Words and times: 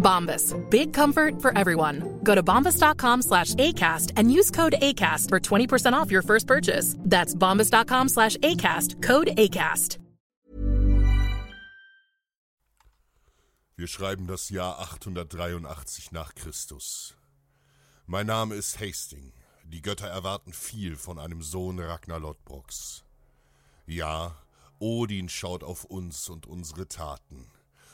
Bombas. 0.00 0.54
Big 0.70 0.92
comfort 0.92 1.40
for 1.40 1.56
everyone. 1.56 2.18
Go 2.24 2.34
to 2.34 2.42
bombas.com 2.42 3.22
slash 3.22 3.54
ACAST 3.54 4.14
and 4.16 4.32
use 4.32 4.50
code 4.50 4.74
ACAST 4.82 5.28
for 5.28 5.38
20% 5.38 5.92
off 5.92 6.10
your 6.10 6.22
first 6.22 6.46
purchase. 6.48 6.96
That's 6.98 7.36
bombas.com 7.36 8.08
slash 8.08 8.36
ACAST. 8.38 9.00
Code 9.02 9.30
ACAST. 9.36 9.98
Wir 13.80 13.86
schreiben 13.86 14.26
das 14.26 14.50
Jahr 14.50 14.78
883 14.78 16.12
nach 16.12 16.34
Christus. 16.34 17.16
Mein 18.04 18.26
Name 18.26 18.54
ist 18.54 18.78
Hasting. 18.78 19.32
Die 19.64 19.80
Götter 19.80 20.08
erwarten 20.08 20.52
viel 20.52 20.96
von 20.96 21.18
einem 21.18 21.40
Sohn 21.40 21.78
Ragnar 21.78 22.20
Lodbroks. 22.20 23.04
Ja, 23.86 24.36
Odin 24.80 25.30
schaut 25.30 25.64
auf 25.64 25.84
uns 25.84 26.28
und 26.28 26.46
unsere 26.46 26.88
Taten. 26.88 27.46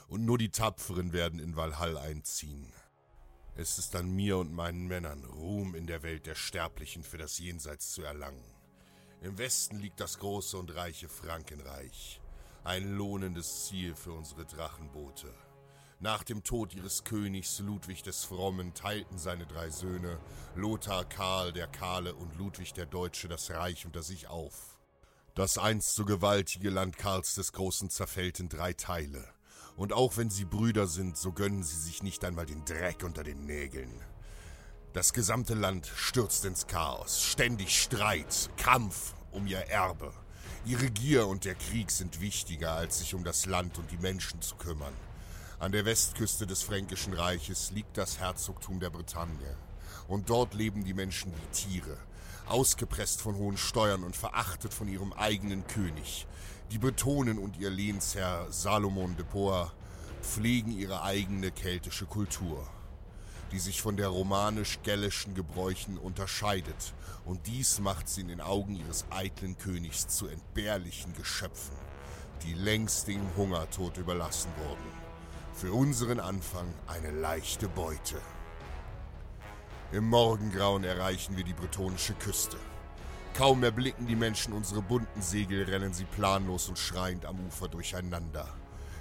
Und 0.08 0.24
nur 0.24 0.38
die 0.38 0.50
Tapferen 0.50 1.12
werden 1.12 1.40
in 1.40 1.56
Valhall 1.56 1.98
einziehen. 1.98 2.72
Es 3.56 3.78
ist 3.78 3.96
an 3.96 4.14
mir 4.14 4.38
und 4.38 4.52
meinen 4.52 4.86
Männern, 4.86 5.24
Ruhm 5.24 5.74
in 5.74 5.86
der 5.86 6.02
Welt 6.02 6.26
der 6.26 6.34
Sterblichen 6.34 7.02
für 7.02 7.18
das 7.18 7.38
Jenseits 7.38 7.92
zu 7.92 8.02
erlangen. 8.02 8.44
Im 9.22 9.38
Westen 9.38 9.78
liegt 9.78 9.98
das 9.98 10.18
große 10.18 10.58
und 10.58 10.74
reiche 10.74 11.08
Frankenreich. 11.08 12.20
Ein 12.64 12.96
lohnendes 12.96 13.66
Ziel 13.66 13.94
für 13.94 14.12
unsere 14.12 14.44
Drachenboote. 14.44 15.32
Nach 15.98 16.22
dem 16.22 16.44
Tod 16.44 16.74
ihres 16.74 17.04
Königs 17.04 17.58
Ludwig 17.60 18.02
des 18.02 18.24
Frommen 18.24 18.74
teilten 18.74 19.18
seine 19.18 19.46
drei 19.46 19.70
Söhne, 19.70 20.20
Lothar, 20.54 21.06
Karl 21.06 21.52
der 21.52 21.66
Kahle 21.66 22.14
und 22.14 22.36
Ludwig 22.36 22.74
der 22.74 22.84
Deutsche, 22.84 23.28
das 23.28 23.50
Reich 23.50 23.86
unter 23.86 24.02
sich 24.02 24.28
auf. 24.28 24.78
Das 25.34 25.56
einst 25.56 25.94
so 25.94 26.04
gewaltige 26.04 26.68
Land 26.68 26.98
Karls 26.98 27.34
des 27.36 27.52
Großen 27.52 27.88
zerfällt 27.88 28.40
in 28.40 28.50
drei 28.50 28.74
Teile. 28.74 29.35
Und 29.76 29.92
auch 29.92 30.16
wenn 30.16 30.30
sie 30.30 30.44
Brüder 30.44 30.86
sind, 30.86 31.16
so 31.16 31.32
gönnen 31.32 31.62
sie 31.62 31.76
sich 31.76 32.02
nicht 32.02 32.24
einmal 32.24 32.46
den 32.46 32.64
Dreck 32.64 33.04
unter 33.04 33.22
den 33.22 33.44
Nägeln. 33.44 33.92
Das 34.94 35.12
gesamte 35.12 35.54
Land 35.54 35.90
stürzt 35.94 36.46
ins 36.46 36.66
Chaos, 36.66 37.22
ständig 37.22 37.82
Streit, 37.82 38.48
Kampf 38.56 39.14
um 39.30 39.46
ihr 39.46 39.58
Erbe. 39.58 40.12
Ihre 40.64 40.90
Gier 40.90 41.26
und 41.26 41.44
der 41.44 41.54
Krieg 41.54 41.90
sind 41.90 42.20
wichtiger, 42.20 42.72
als 42.72 42.98
sich 42.98 43.14
um 43.14 43.22
das 43.22 43.44
Land 43.44 43.78
und 43.78 43.90
die 43.90 43.98
Menschen 43.98 44.40
zu 44.40 44.56
kümmern. 44.56 44.94
An 45.58 45.72
der 45.72 45.84
Westküste 45.84 46.46
des 46.46 46.62
Fränkischen 46.62 47.12
Reiches 47.12 47.70
liegt 47.70 47.98
das 47.98 48.18
Herzogtum 48.18 48.80
der 48.80 48.90
Bretagne. 48.90 49.56
Und 50.08 50.30
dort 50.30 50.54
leben 50.54 50.84
die 50.84 50.94
Menschen 50.94 51.32
wie 51.32 51.52
Tiere, 51.52 51.96
ausgepresst 52.46 53.20
von 53.20 53.36
hohen 53.36 53.56
Steuern 53.56 54.04
und 54.04 54.16
verachtet 54.16 54.72
von 54.72 54.88
ihrem 54.88 55.12
eigenen 55.12 55.66
König. 55.66 56.26
Die 56.70 56.78
Bretonen 56.78 57.38
und 57.38 57.58
ihr 57.58 57.70
Lehnsherr 57.70 58.46
Salomon 58.50 59.16
de 59.16 59.24
Poa 59.24 59.72
pflegen 60.22 60.72
ihre 60.72 61.02
eigene 61.02 61.50
keltische 61.50 62.06
Kultur, 62.06 62.66
die 63.52 63.58
sich 63.58 63.82
von 63.82 63.96
der 63.96 64.08
romanisch-gällischen 64.08 65.34
Gebräuchen 65.34 65.98
unterscheidet. 65.98 66.94
Und 67.24 67.46
dies 67.46 67.80
macht 67.80 68.08
sie 68.08 68.22
in 68.22 68.28
den 68.28 68.40
Augen 68.40 68.76
ihres 68.76 69.04
eitlen 69.10 69.58
Königs 69.58 70.08
zu 70.08 70.26
entbehrlichen 70.26 71.14
Geschöpfen, 71.14 71.76
die 72.44 72.54
längst 72.54 73.08
dem 73.08 73.22
Hungertod 73.36 73.96
überlassen 73.96 74.50
wurden 74.58 75.06
für 75.56 75.72
unseren 75.72 76.20
Anfang 76.20 76.66
eine 76.86 77.10
leichte 77.10 77.66
Beute. 77.66 78.20
Im 79.92 80.08
Morgengrauen 80.10 80.82
erreichen 80.82 81.36
wir 81.36 81.44
die 81.44 81.52
bretonische 81.52 82.14
Küste. 82.14 82.56
Kaum 83.34 83.62
erblicken 83.62 84.08
die 84.08 84.16
Menschen 84.16 84.52
unsere 84.52 84.82
bunten 84.82 85.22
Segel, 85.22 85.62
rennen 85.62 85.92
sie 85.92 86.06
planlos 86.06 86.68
und 86.68 86.76
schreiend 86.76 87.24
am 87.24 87.38
Ufer 87.46 87.68
durcheinander. 87.68 88.48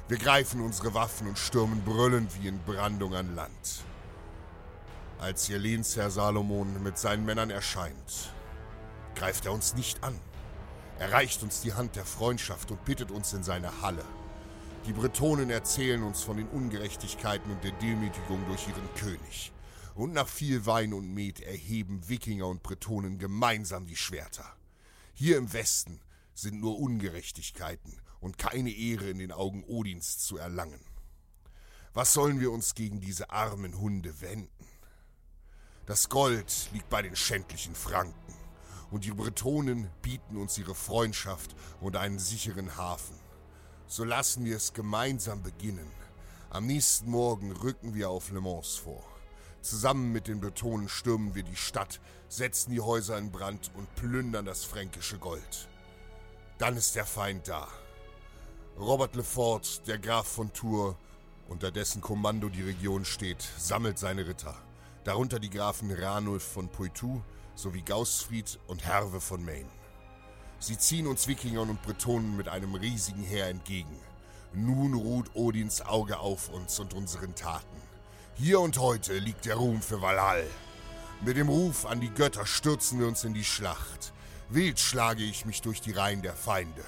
Wir 0.07 0.17
greifen 0.17 0.61
unsere 0.61 0.93
Waffen 0.93 1.27
und 1.27 1.39
stürmen 1.39 1.81
brüllend 1.83 2.31
wie 2.39 2.47
in 2.47 2.59
Brandung 2.59 3.15
an 3.15 3.33
Land. 3.33 3.83
Als 5.19 5.49
ihr 5.49 5.57
Lehnsherr 5.57 6.11
Salomon 6.11 6.83
mit 6.83 6.99
seinen 6.99 7.25
Männern 7.25 7.49
erscheint, 7.49 8.29
greift 9.15 9.47
er 9.47 9.53
uns 9.53 9.73
nicht 9.73 10.03
an. 10.03 10.19
Er 10.99 11.11
reicht 11.13 11.41
uns 11.41 11.61
die 11.61 11.73
Hand 11.73 11.95
der 11.95 12.05
Freundschaft 12.05 12.69
und 12.69 12.85
bittet 12.85 13.09
uns 13.09 13.33
in 13.33 13.43
seine 13.43 13.81
Halle. 13.81 14.05
Die 14.85 14.93
Bretonen 14.93 15.49
erzählen 15.49 16.03
uns 16.03 16.21
von 16.21 16.37
den 16.37 16.47
Ungerechtigkeiten 16.49 17.51
und 17.51 17.63
der 17.63 17.71
Demütigung 17.71 18.45
durch 18.47 18.67
ihren 18.67 18.93
König. 18.93 19.51
Und 19.95 20.11
nach 20.11 20.27
viel 20.27 20.65
Wein 20.65 20.93
und 20.93 21.13
Met 21.13 21.39
erheben 21.39 22.09
Wikinger 22.09 22.47
und 22.47 22.61
Bretonen 22.63 23.17
gemeinsam 23.17 23.85
die 23.85 23.95
Schwerter. 23.95 24.45
Hier 25.13 25.37
im 25.37 25.53
Westen 25.53 26.01
sind 26.33 26.59
nur 26.59 26.77
Ungerechtigkeiten 26.77 28.01
und 28.19 28.37
keine 28.37 28.71
Ehre 28.71 29.09
in 29.09 29.19
den 29.19 29.31
Augen 29.31 29.63
Odins 29.63 30.19
zu 30.19 30.37
erlangen. 30.37 30.81
Was 31.93 32.11
sollen 32.11 32.41
wir 32.41 32.51
uns 32.51 32.75
gegen 32.75 32.99
diese 32.99 33.29
armen 33.29 33.79
Hunde 33.79 34.19
wenden? 34.19 34.67
Das 35.85 36.09
Gold 36.09 36.69
liegt 36.73 36.89
bei 36.89 37.01
den 37.01 37.15
schändlichen 37.15 37.73
Franken, 37.73 38.33
und 38.91 39.05
die 39.05 39.11
Bretonen 39.11 39.89
bieten 40.01 40.35
uns 40.35 40.57
ihre 40.57 40.75
Freundschaft 40.75 41.55
und 41.79 41.95
einen 41.95 42.19
sicheren 42.19 42.75
Hafen. 42.75 43.15
So 43.87 44.03
lassen 44.03 44.43
wir 44.43 44.57
es 44.57 44.73
gemeinsam 44.73 45.41
beginnen. 45.41 45.89
Am 46.49 46.65
nächsten 46.65 47.09
Morgen 47.09 47.53
rücken 47.53 47.93
wir 47.93 48.09
auf 48.09 48.29
Le 48.31 48.41
Mans 48.41 48.75
vor. 48.75 49.14
Zusammen 49.65 50.11
mit 50.11 50.27
den 50.27 50.41
Bretonen 50.41 50.87
stürmen 50.87 51.33
wir 51.33 51.41
die 51.41 51.55
Stadt, 51.55 51.99
setzen 52.29 52.69
die 52.69 52.81
Häuser 52.81 53.17
in 53.17 53.31
Brand 53.31 53.71
und 53.73 53.95
plündern 53.95 54.45
das 54.45 54.63
fränkische 54.63 55.17
Gold. 55.17 55.67
Dann 56.59 56.77
ist 56.77 56.95
der 56.95 57.03
Feind 57.07 57.47
da. 57.47 57.67
Robert 58.77 59.15
Lefort, 59.15 59.87
der 59.87 59.97
Graf 59.97 60.27
von 60.27 60.53
Tours, 60.53 60.95
unter 61.49 61.71
dessen 61.71 61.99
Kommando 61.99 62.49
die 62.49 62.61
Region 62.61 63.05
steht, 63.05 63.41
sammelt 63.57 63.97
seine 63.97 64.27
Ritter, 64.27 64.55
darunter 65.03 65.39
die 65.39 65.49
Grafen 65.49 65.91
Ranulf 65.91 66.43
von 66.43 66.69
Poitou 66.69 67.23
sowie 67.55 67.81
Gausfried 67.81 68.59
und 68.67 68.85
Herve 68.85 69.19
von 69.19 69.43
Maine. 69.43 69.71
Sie 70.59 70.77
ziehen 70.77 71.07
uns 71.07 71.27
Wikingern 71.27 71.71
und 71.71 71.81
Bretonen 71.81 72.37
mit 72.37 72.49
einem 72.49 72.75
riesigen 72.75 73.23
Heer 73.23 73.47
entgegen. 73.47 73.97
Nun 74.53 74.93
ruht 74.93 75.33
Odins 75.33 75.81
Auge 75.81 76.19
auf 76.19 76.49
uns 76.49 76.79
und 76.79 76.93
unseren 76.93 77.33
Taten. 77.33 77.84
Hier 78.37 78.59
und 78.59 78.77
heute 78.79 79.17
liegt 79.17 79.45
der 79.45 79.55
Ruhm 79.55 79.81
für 79.81 80.01
Valhall. 80.01 80.45
Mit 81.21 81.37
dem 81.37 81.47
Ruf 81.47 81.85
an 81.85 82.01
die 82.01 82.09
Götter 82.09 82.45
stürzen 82.45 82.99
wir 82.99 83.07
uns 83.07 83.23
in 83.23 83.33
die 83.33 83.45
Schlacht. 83.45 84.11
Wild 84.49 84.77
schlage 84.77 85.23
ich 85.23 85.45
mich 85.45 85.61
durch 85.61 85.79
die 85.79 85.93
Reihen 85.93 86.21
der 86.21 86.33
Feinde. 86.33 86.83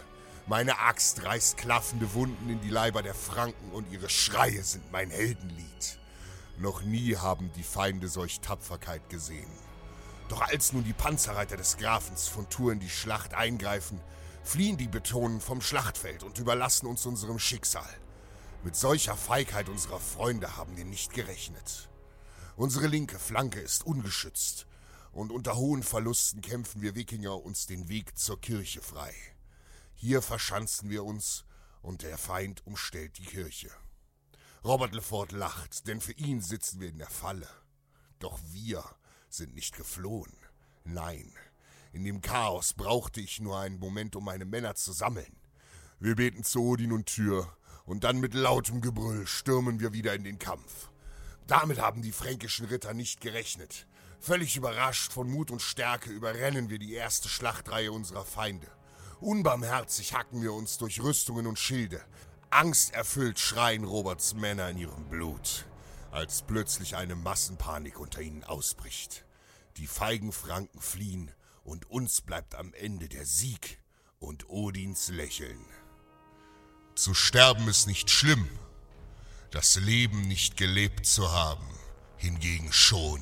Meine 0.45 0.77
Axt 0.79 1.23
reißt 1.23 1.55
klaffende 1.55 2.13
Wunden 2.13 2.49
in 2.49 2.59
die 2.59 2.69
Leiber 2.69 3.01
der 3.01 3.13
Franken 3.13 3.71
und 3.71 3.89
ihre 3.94 4.09
Schreie 4.09 4.61
sind 4.61 4.91
mein 4.91 5.09
Heldenlied. 5.09 5.99
Noch 6.57 6.81
nie 6.81 7.15
haben 7.15 7.49
die 7.55 7.63
Feinde 7.63 8.09
solch 8.09 8.41
Tapferkeit 8.41 9.09
gesehen. 9.09 9.51
Doch 10.27 10.41
als 10.41 10.73
nun 10.73 10.83
die 10.83 10.91
Panzerreiter 10.91 11.55
des 11.55 11.77
Grafens 11.77 12.27
von 12.27 12.49
Tours 12.49 12.73
in 12.73 12.81
die 12.81 12.89
Schlacht 12.89 13.33
eingreifen, 13.33 14.01
fliehen 14.44 14.75
die 14.75 14.89
Betonen 14.89 15.39
vom 15.39 15.61
Schlachtfeld 15.61 16.23
und 16.23 16.39
überlassen 16.39 16.88
uns 16.88 17.05
unserem 17.05 17.39
Schicksal. 17.39 17.88
Mit 18.63 18.75
solcher 18.75 19.15
Feigheit 19.15 19.69
unserer 19.69 20.00
Freunde 20.00 20.57
haben 20.57 20.75
wir 20.77 20.86
nicht 20.86 21.13
gerechnet. 21.13 21.89
Unsere 22.56 22.88
linke 22.88 23.19
Flanke 23.19 23.59
ist 23.59 23.86
ungeschützt, 23.86 24.65
und 25.12 25.31
unter 25.31 25.56
hohen 25.56 25.83
Verlusten 25.83 26.42
kämpfen 26.42 26.81
wir 26.81 26.95
Wikinger 26.95 27.44
uns 27.44 27.65
den 27.65 27.88
Weg 27.88 28.18
zur 28.18 28.42
Kirche 28.42 28.81
frei. 28.81 29.13
Hier 29.95 30.21
verschanzen 30.21 30.89
wir 30.89 31.04
uns, 31.04 31.45
und 31.81 32.01
der 32.01 32.18
Feind 32.18 32.65
umstellt 32.65 33.18
die 33.18 33.25
Kirche. 33.25 33.69
Robert 34.63 34.94
Lefort 34.94 35.31
lacht, 35.31 35.88
denn 35.88 36.01
für 36.01 36.13
ihn 36.13 36.42
sitzen 36.42 36.81
wir 36.81 36.89
in 36.89 36.98
der 36.98 37.09
Falle. 37.09 37.48
Doch 38.19 38.39
wir 38.51 38.83
sind 39.30 39.54
nicht 39.56 39.75
geflohen. 39.75 40.33
Nein, 40.83 41.31
in 41.94 42.04
dem 42.04 42.21
Chaos 42.21 42.74
brauchte 42.74 43.21
ich 43.21 43.39
nur 43.39 43.59
einen 43.59 43.80
Moment, 43.80 44.15
um 44.15 44.25
meine 44.25 44.45
Männer 44.45 44.75
zu 44.75 44.92
sammeln. 44.92 45.36
Wir 46.00 46.15
beten 46.15 46.44
zu 46.44 46.62
Odin 46.62 46.92
und 46.92 47.06
Tür, 47.06 47.56
und 47.88 48.04
dann 48.04 48.19
mit 48.19 48.36
lautem 48.36 48.81
Gebrüll 48.81 49.25
stürmen 49.25 49.80
wir 49.80 49.94
wieder 49.94 50.13
in 50.13 50.24
den 50.24 50.38
Kampf. 50.38 50.89
Damit 51.48 51.80
haben 51.80 52.01
die 52.01 52.12
fränkischen 52.12 52.68
Ritter 52.68 52.94
nicht 52.94 53.22
gerechnet. 53.22 53.88
Völlig 54.19 54.57
überrascht 54.57 55.13
von 55.13 55.31
Mut 55.31 55.50
und 55.50 55.62
Stärke 55.62 56.12
überrennen 56.12 56.69
wir 56.69 56.80
die 56.80 56.94
erste 56.94 57.30
Schlachtreihe 57.30 57.92
unserer 57.92 58.25
Feinde. 58.25 58.68
Unbarmherzig 59.22 60.13
hacken 60.13 60.42
wir 60.42 60.54
uns 60.54 60.78
durch 60.78 61.01
Rüstungen 61.01 61.48
und 61.48 61.57
Schilde. 61.57 62.04
Angsterfüllt 62.50 63.39
schreien 63.39 63.86
Roberts 63.86 64.33
Männer 64.33 64.69
in 64.69 64.78
ihrem 64.78 65.10
Blut, 65.10 65.66
als 66.12 66.42
plötzlich 66.42 66.98
eine 66.98 67.16
Massenpanik 67.16 68.00
unter 68.00 68.22
ihnen 68.22 68.44
ausbricht. 68.44 69.25
Die 69.78 69.88
feigen 69.88 70.33
Franken 70.33 70.81
fliehen 70.81 71.31
und 71.63 71.90
uns 71.90 72.22
bleibt 72.22 72.56
am 72.56 72.74
Ende 72.74 73.07
der 73.07 73.25
Sieg 73.25 73.80
und 74.19 74.50
Odins 74.50 75.10
Lächeln. 75.10 75.66
Zu 76.97 77.13
sterben 77.13 77.67
ist 77.67 77.85
nicht 77.85 78.09
schlimm, 78.09 78.49
das 79.51 79.75
Leben 79.75 80.27
nicht 80.27 80.57
gelebt 80.57 81.05
zu 81.05 81.31
haben, 81.31 81.67
hingegen 82.17 82.73
schon. 82.73 83.21